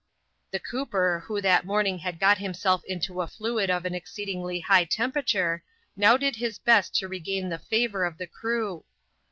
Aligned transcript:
The 0.49 0.59
cooper, 0.59 1.23
who 1.27 1.41
that 1.41 1.63
morning 1.63 1.99
had 1.99 2.19
got 2.19 2.39
himself 2.39 2.83
into 2.85 3.21
a 3.21 3.27
fluid 3.27 3.69
of 3.69 3.85
an 3.85 3.93
exceedingly 3.93 4.61
high 4.61 4.85
temperature, 4.85 5.63
now 5.95 6.17
did 6.17 6.37
his 6.37 6.57
best 6.57 6.95
to 6.95 7.07
regain 7.07 7.49
the 7.49 7.59
favour 7.59 8.03
of 8.05 8.17
the 8.17 8.25
crew. 8.25 8.83